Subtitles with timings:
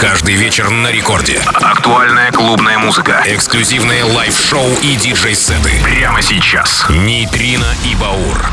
[0.00, 1.40] Каждый вечер на рекорде.
[1.54, 3.20] Актуальная клубная музыка.
[3.26, 5.72] Эксклюзивные лайв-шоу и диджей-сеты.
[5.82, 6.86] Прямо сейчас.
[6.88, 8.46] Нейтрино и Баур.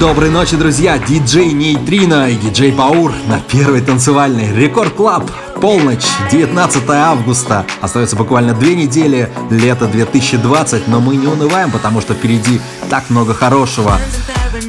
[0.00, 0.96] Доброй ночи, друзья!
[0.96, 5.30] Диджей Нейтрино и диджей Баур на первой танцевальной Рекорд Клаб.
[5.60, 7.66] Полночь, 19 августа.
[7.82, 12.58] Остается буквально две недели, лето 2020, но мы не унываем, потому что впереди
[12.88, 13.98] так много хорошего.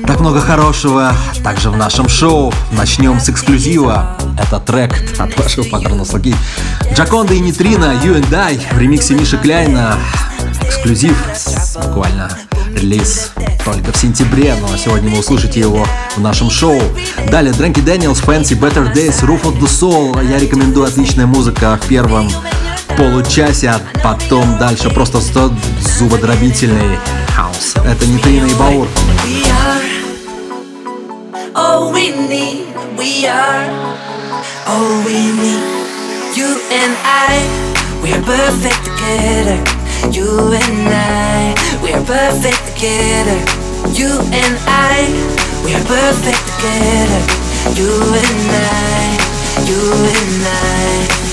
[0.08, 1.14] Так много хорошего
[1.44, 2.54] также в нашем шоу.
[2.72, 4.18] Начнем с эксклюзива.
[4.38, 6.36] Это трек от вашего патрона Слуги.
[6.94, 9.98] Джаконда и Нитрина, You and I в ремиксе Миши Кляйна.
[10.62, 11.16] Эксклюзив,
[11.84, 12.30] буквально
[12.76, 13.32] релиз
[13.64, 15.86] только в сентябре, но сегодня вы услышите его
[16.16, 16.82] в нашем шоу.
[17.30, 20.28] Далее Дрэнки Дэниелс, Fancy Better Days, Roof of the Soul.
[20.30, 22.30] Я рекомендую отличная музыка в первом
[22.98, 25.52] получасе, а потом дальше просто 100
[26.00, 26.98] зубодробительный
[27.36, 27.76] хаос.
[27.86, 28.88] Это не Трина и Баур.
[31.54, 32.66] All we need,
[32.98, 33.70] we are
[34.68, 35.64] all we need.
[36.36, 37.44] You and I,
[38.02, 39.60] we are perfect together.
[40.12, 43.40] You and I, we are perfect together.
[43.94, 45.12] You and I,
[45.66, 47.22] we are perfect together.
[47.76, 47.92] You
[48.24, 49.18] and I,
[49.68, 49.82] you
[50.16, 51.31] and I.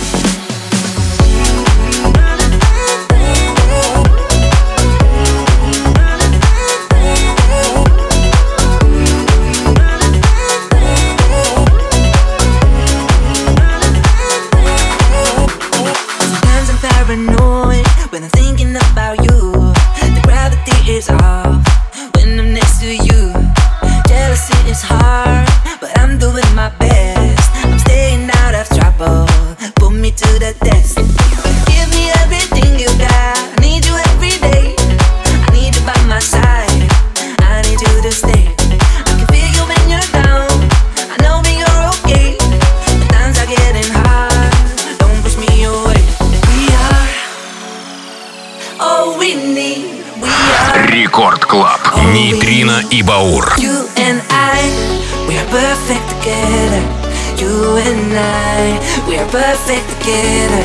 [59.28, 60.64] are perfect together.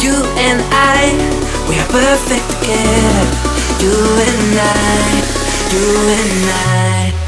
[0.00, 1.12] You and I,
[1.68, 3.26] we are perfect together.
[3.82, 3.92] You
[4.26, 5.18] and I,
[5.72, 5.86] you
[6.16, 7.27] and I.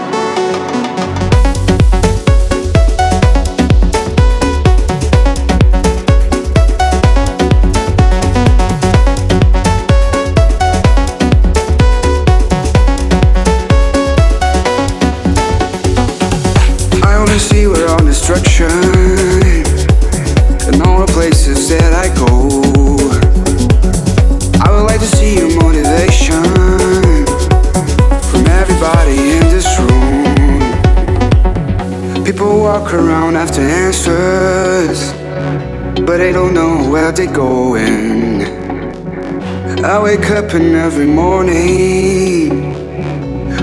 [40.51, 42.73] hope in every morning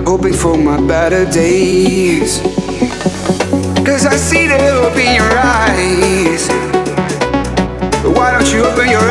[0.07, 2.41] Hoping for my better days.
[3.85, 6.49] Cause I see they'll be your eyes.
[8.17, 9.11] why don't you open your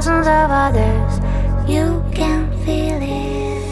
[0.00, 1.12] thousands of others,
[1.68, 3.62] you can feel it.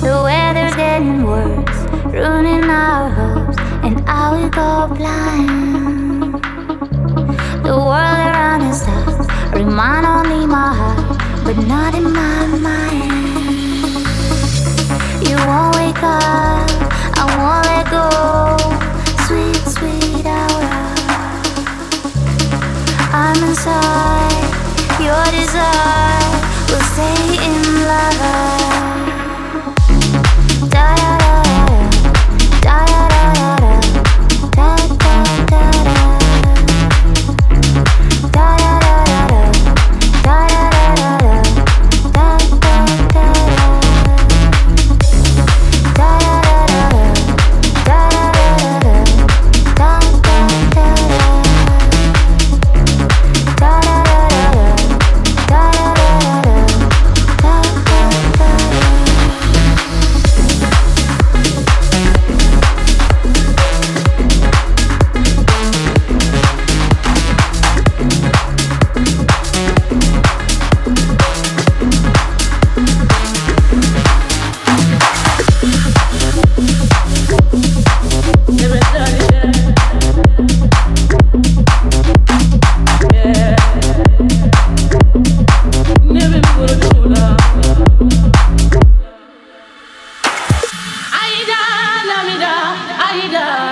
[0.00, 6.34] The weather's getting worse, ruining our hopes, and I will go blind.
[7.64, 13.17] The world around us tough, remind only my heart, but not in my mind.
[15.38, 16.68] You won't wake up,
[17.14, 18.06] I won't let go.
[19.26, 20.78] Sweet, sweet aura.
[23.14, 24.48] I'm inside
[25.00, 26.30] your desire
[26.70, 28.57] will stay in love.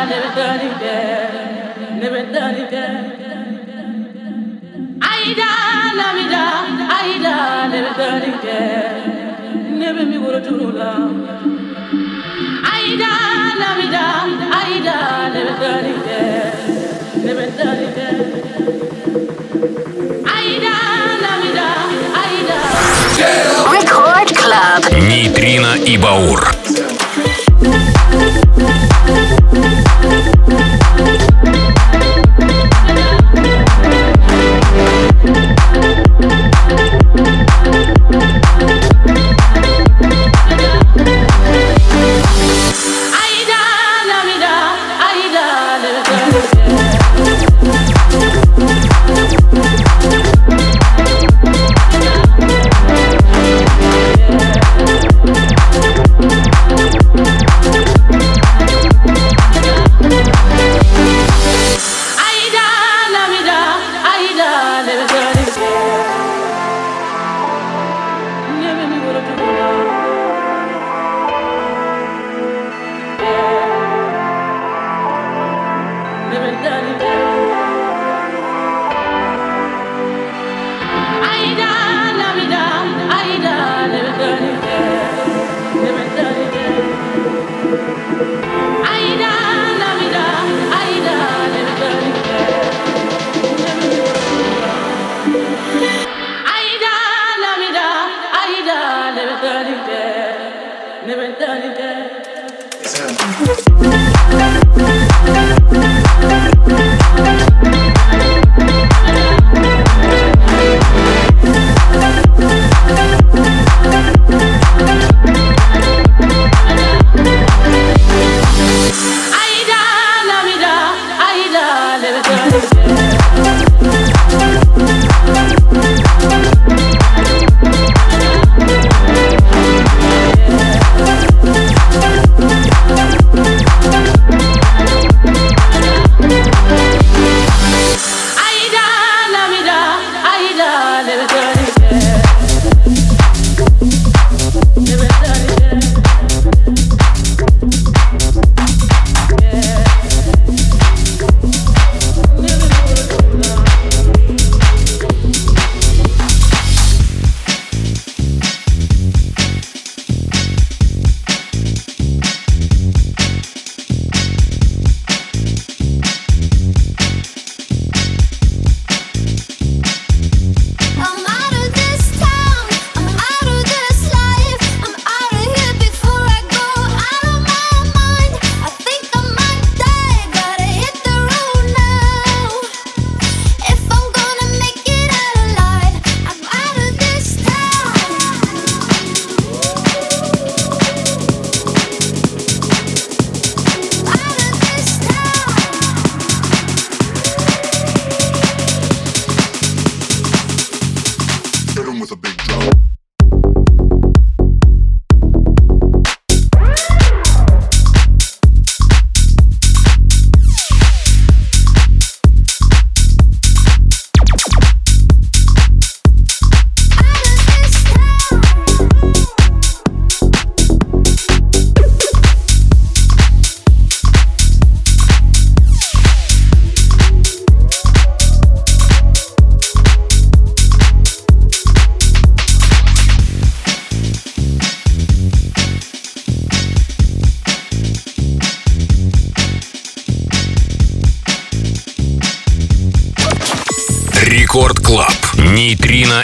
[0.08, 3.04] never done again, never done again.
[5.02, 5.50] Aida,
[5.98, 6.46] Lamida,
[6.98, 7.36] Aida,
[7.72, 10.92] never done again, never me go to Lula.
[12.74, 13.12] Aida,
[13.62, 14.06] Lamida,
[14.60, 14.98] Aida,
[15.34, 16.54] never done again,
[17.26, 18.18] never done again.
[20.36, 20.74] Aida,
[21.24, 21.68] Lamida,
[22.22, 22.58] Aida.
[23.72, 24.80] Record Club.
[25.08, 26.40] Нейтрино и Баур.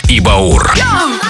[0.08, 0.72] И Баур.
[0.76, 1.21] Yo!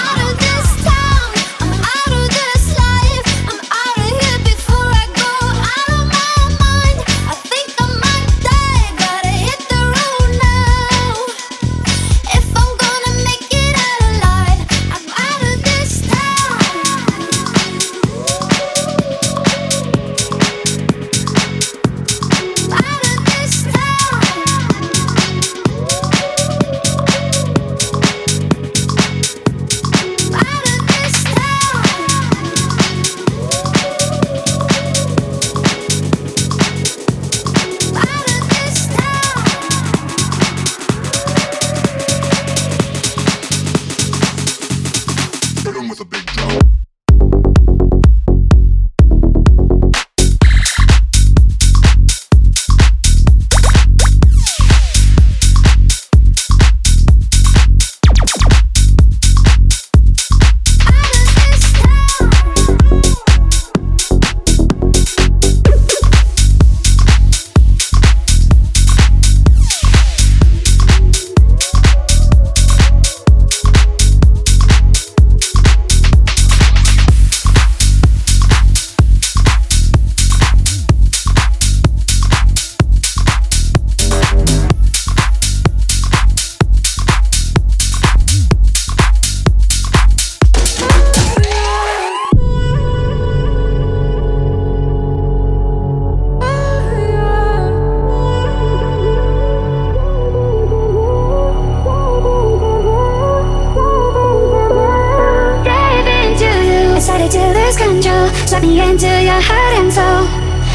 [108.52, 110.28] sucked me into your heart and soul.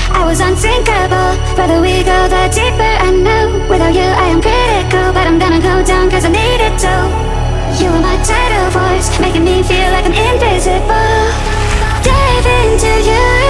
[0.10, 1.30] I was unsinkable.
[1.56, 3.70] Further we go, the deeper I know.
[3.70, 6.96] Without you, I am critical, but I'm gonna go down cause I need it to.
[7.78, 11.22] You are my title voice, making me feel like I'm invisible.
[12.02, 13.47] Dive into you.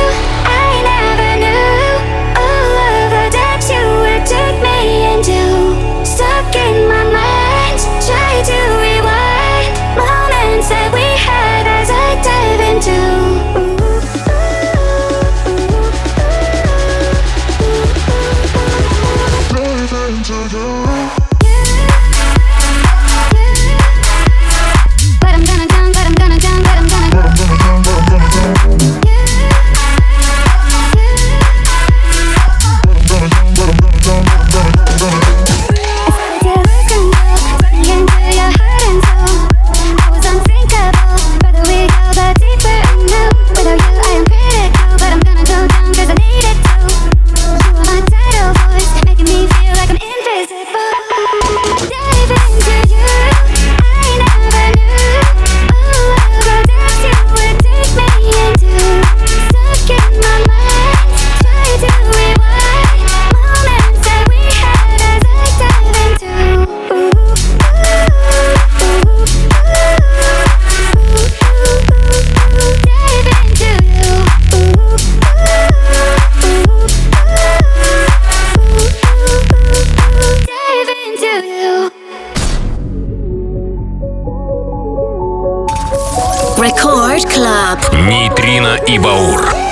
[87.94, 89.67] Нейтрино и Баур.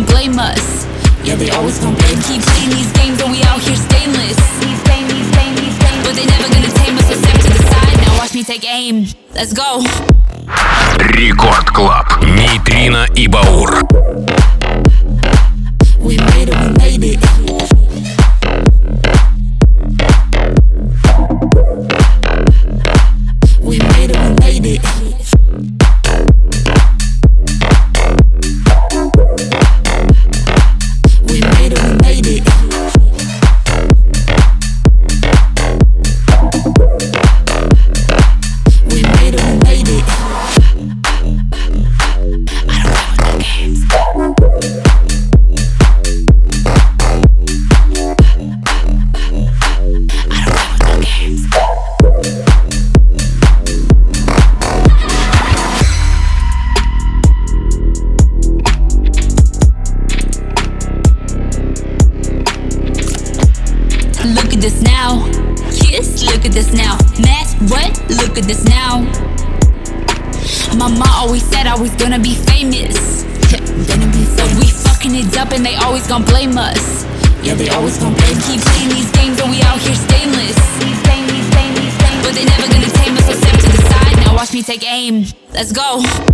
[0.00, 0.86] gonna blame us.
[1.22, 2.20] Yeah, they always gonna blame.
[2.22, 4.36] Keep playing these games and we out here stainless.
[6.02, 7.08] But they never gonna tame us.
[7.08, 7.98] So step to the side.
[8.00, 9.06] Now watch me take aim.
[9.34, 9.84] Let's go.
[10.98, 12.22] Рекорд Клаб.
[12.22, 13.82] Нейтрино и Баур.
[16.00, 17.39] We made it, we made it.
[85.61, 86.30] Let's go.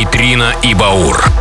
[0.00, 1.39] Нейтрино и Баур.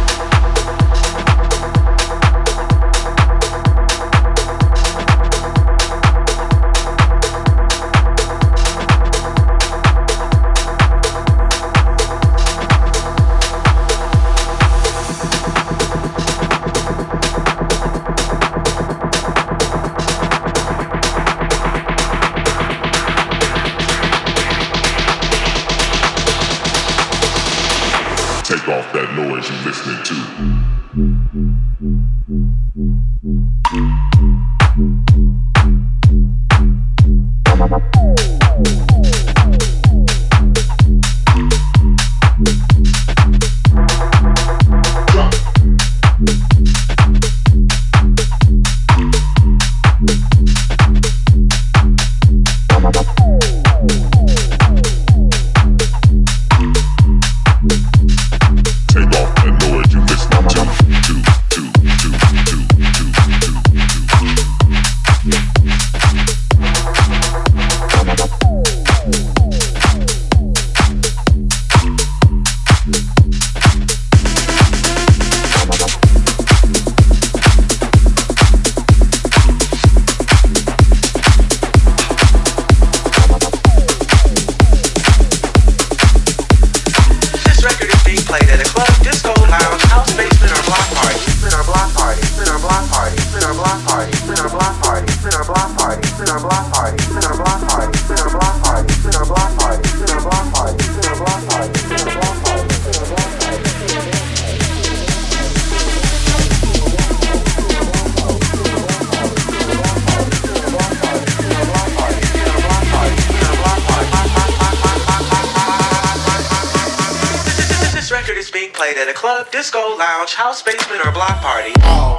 [119.51, 122.18] Disco, lounge, house, basement, or block party.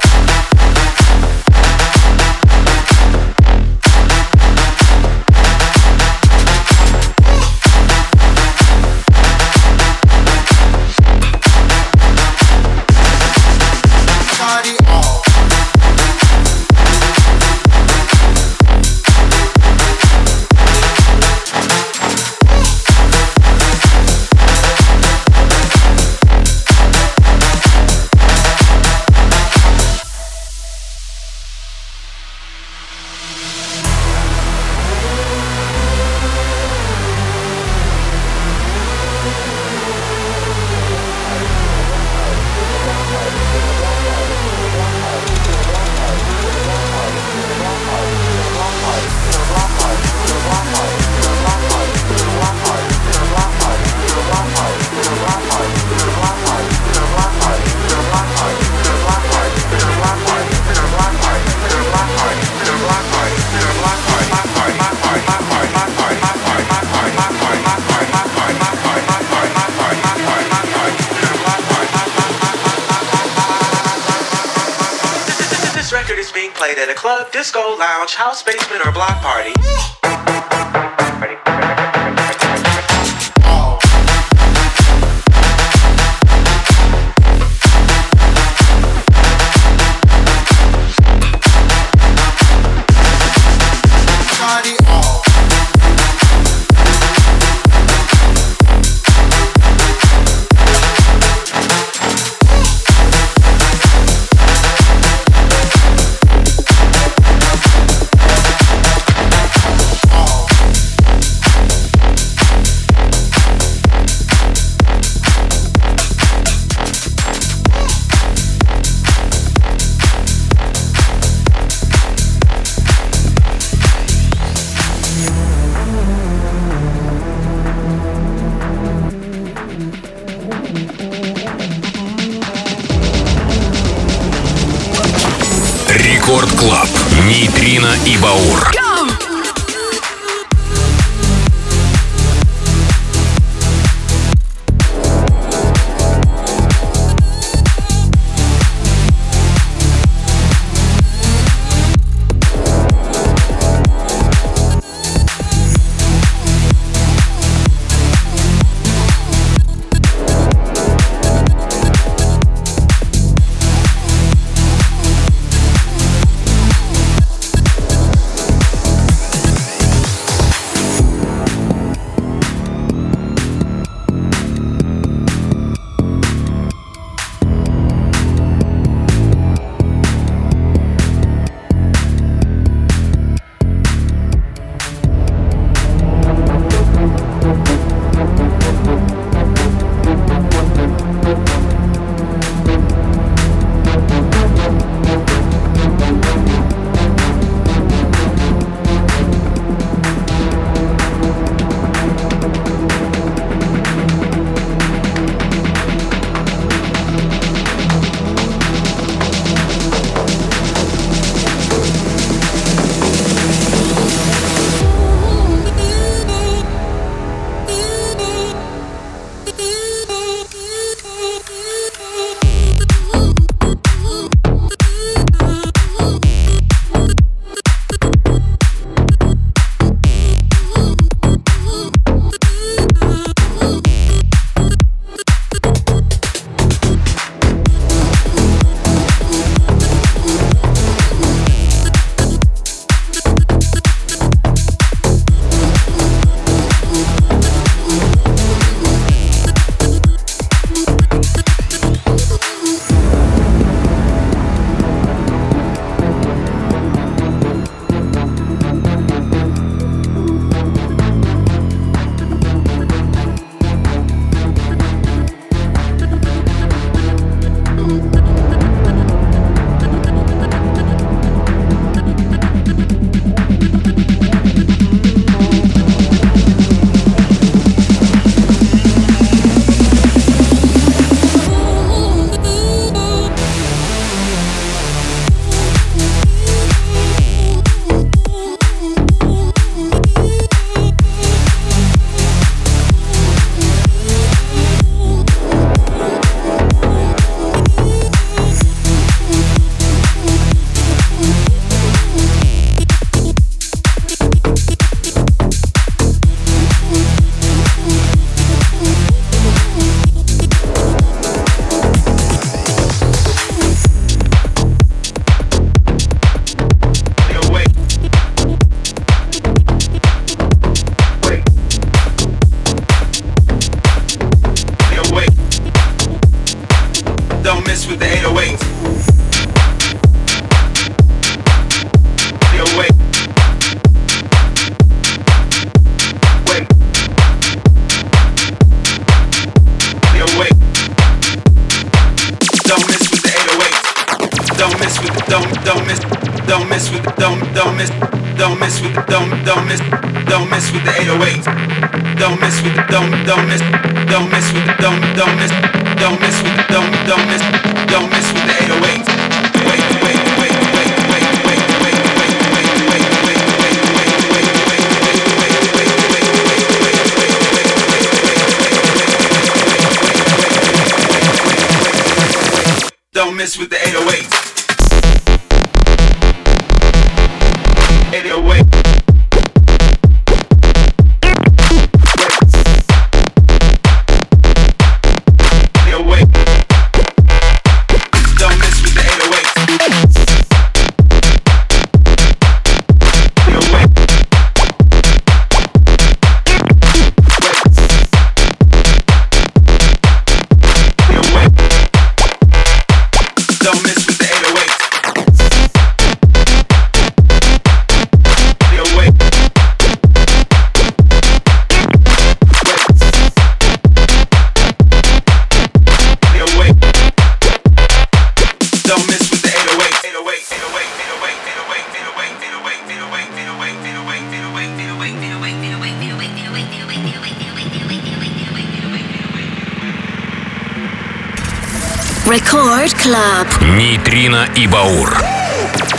[432.29, 433.47] Record Club.
[433.61, 435.09] Нейтрино и Баур.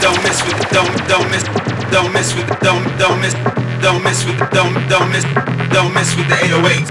[0.02, 1.44] Don't mess with the don't don't miss
[1.90, 3.34] don't mess with the don't don't miss
[3.80, 5.24] don't mess with the don't don't miss
[5.72, 6.88] don't mess with the 808.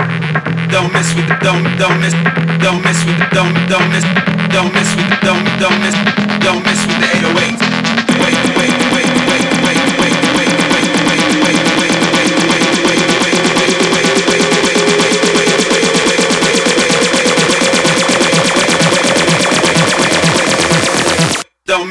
[0.72, 2.14] Don't mess with the don't don't miss
[2.64, 4.06] don't mess with the don't don't miss
[4.54, 5.96] don't mess with the don't don't miss
[6.46, 7.60] don't mess with the 808.
[8.22, 8.59] Wait wait wait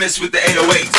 [0.10, 0.99] this with the 808s.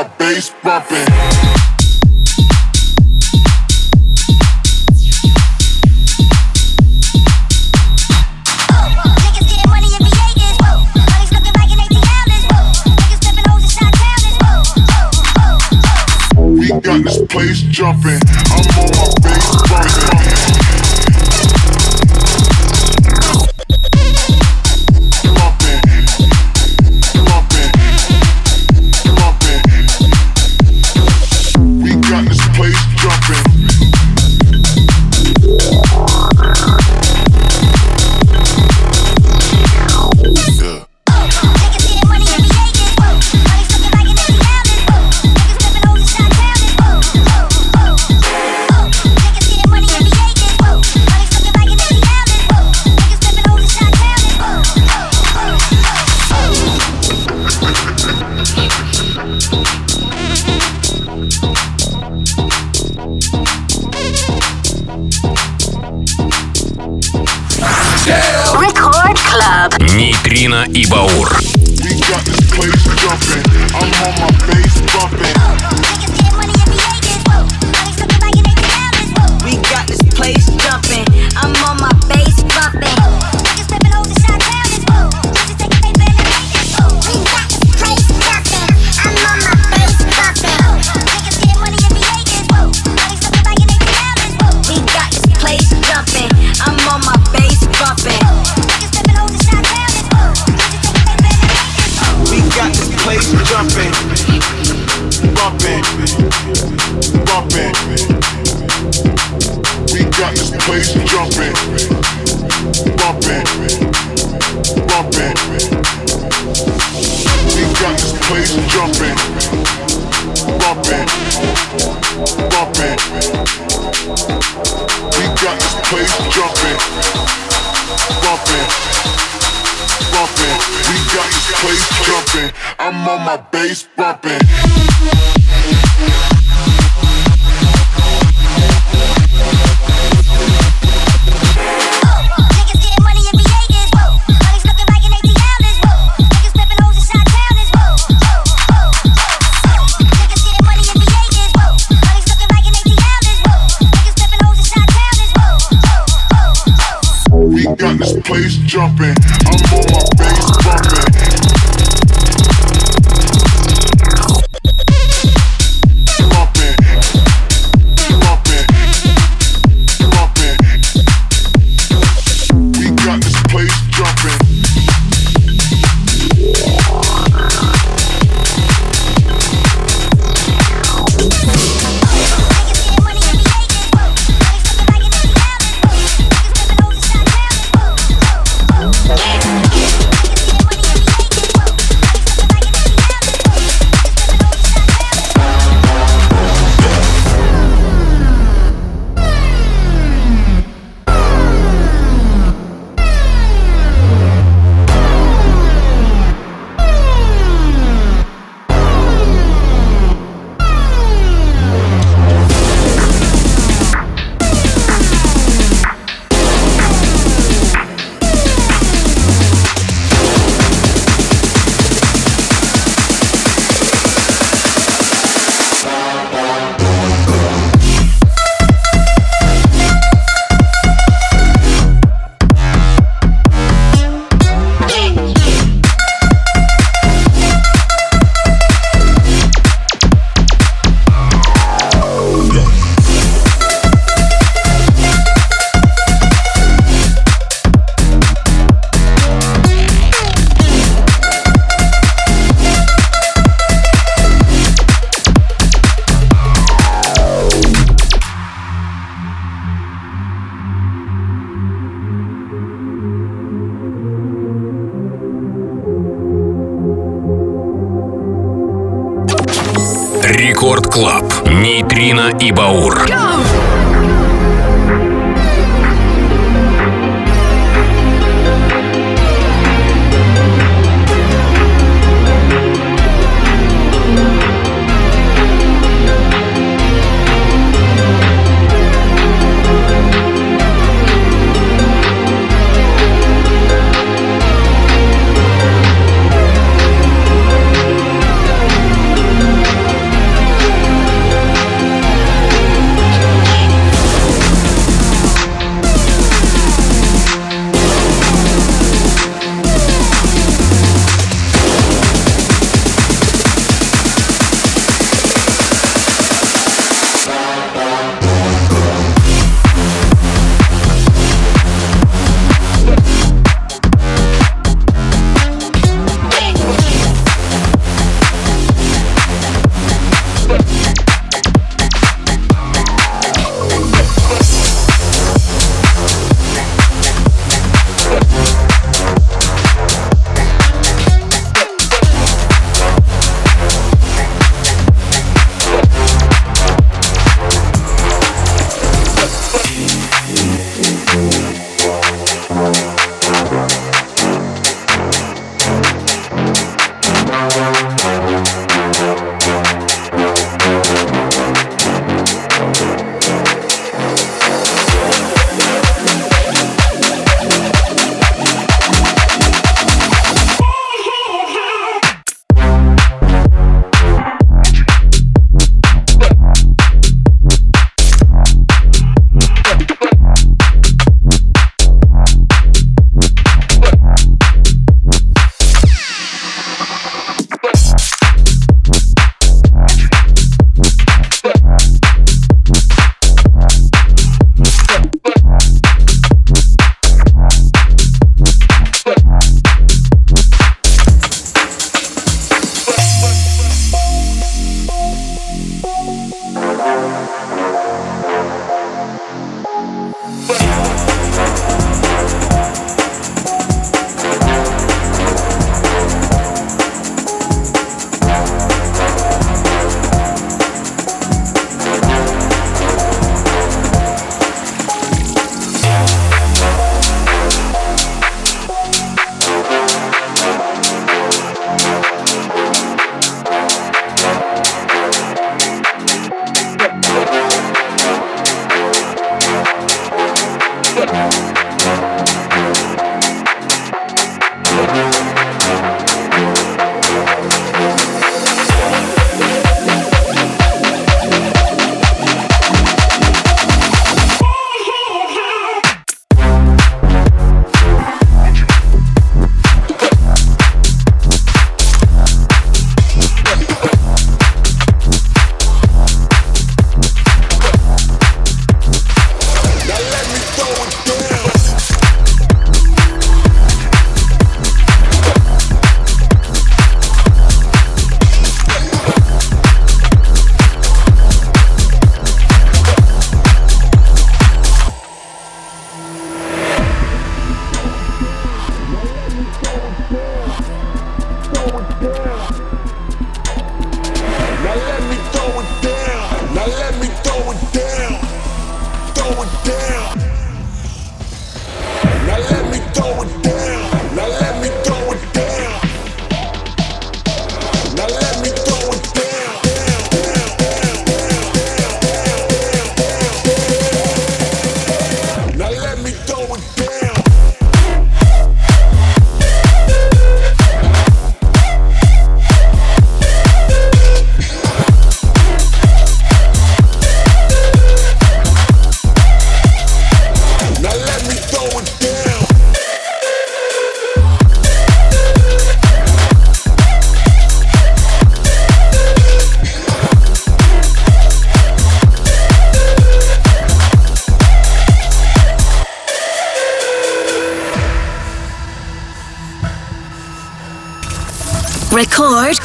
[0.00, 1.09] my bass bumping.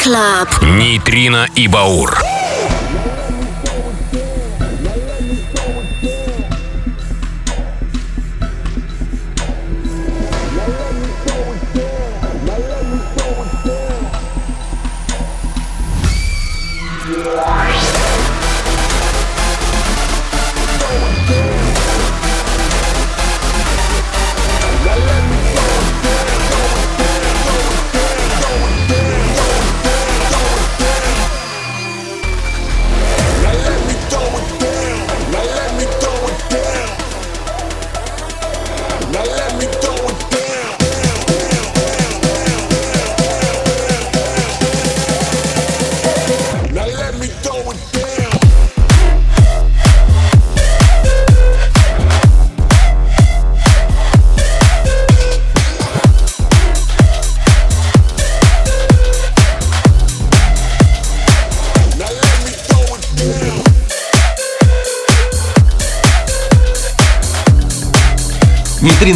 [0.05, 0.63] Club.
[0.77, 2.24] Нейтрино и Баур.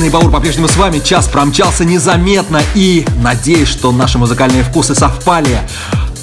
[0.10, 0.97] И Баур по-прежнему с вами.
[0.97, 2.64] Час промчался незаметно.
[2.74, 5.62] И надеюсь, что наши музыкальные вкусы совпали.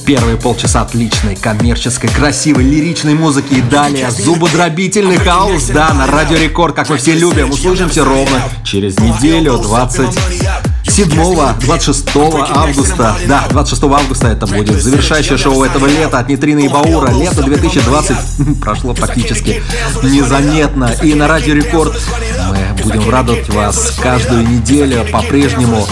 [0.04, 3.54] Первые полчаса отличной, коммерческой, красивой, лиричной музыки.
[3.54, 7.50] И далее зубодробительный хаос, да, на Радио Рекорд, как мы все любим.
[7.50, 13.16] Услышимся ровно через неделю, 27 26 августа.
[13.26, 17.10] Да, 26 августа это будет завершающее шоу этого лета от Нитрина и Баура.
[17.10, 18.16] Лето 2020
[18.60, 19.62] прошло практически
[20.02, 20.94] незаметно.
[21.02, 22.00] И на Радио Рекорд
[22.48, 25.86] мы будем радовать вас каждую неделю по-прежнему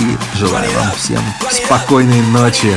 [0.00, 2.76] и желаю вам всем спокойной ночи.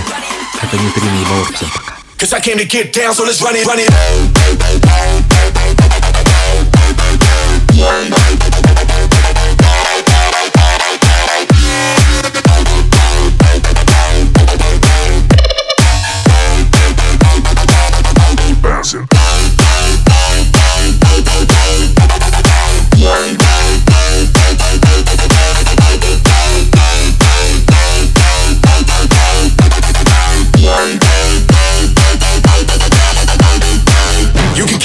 [0.61, 1.47] Это не Трина и Баур.
[1.53, 1.95] Всем пока.
[2.17, 3.89] Cause I came to get down, so let's run it, run it.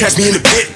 [0.01, 0.73] Catch me in the pit.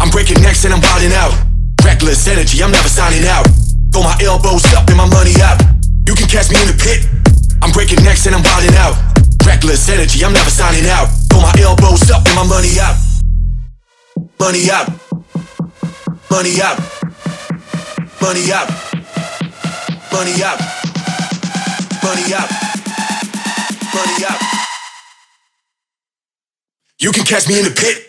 [0.00, 1.36] I'm breaking necks and I'm wilding out.
[1.84, 3.44] Reckless energy, I'm never signing out.
[3.92, 5.60] Throw my elbows up and my money out.
[6.08, 7.04] You can catch me in the pit.
[7.60, 8.96] I'm breaking necks and I'm wilding out.
[9.44, 11.12] Reckless energy, I'm never signing out.
[11.28, 12.96] Throw my elbows up and my money out.
[14.40, 14.88] Money out.
[16.32, 16.80] Money out.
[18.24, 18.68] Money out.
[20.08, 20.58] Money out.
[22.00, 22.48] Money out.
[23.92, 24.40] Money out.
[26.98, 28.07] You can catch me in the pit.